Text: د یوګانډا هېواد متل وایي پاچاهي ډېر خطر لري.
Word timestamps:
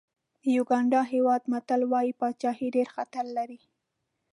د 0.41 0.43
یوګانډا 0.55 1.01
هېواد 1.13 1.41
متل 1.51 1.81
وایي 1.91 2.13
پاچاهي 2.19 2.67
ډېر 2.75 2.87
خطر 2.95 3.25
لري. 3.37 3.59